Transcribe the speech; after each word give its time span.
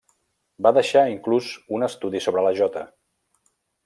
Va 0.67 0.71
deixar 0.77 1.03
inclús 1.11 1.49
un 1.79 1.87
estudi 1.91 2.21
sobre 2.27 2.47
la 2.49 2.55
jota. 2.61 2.83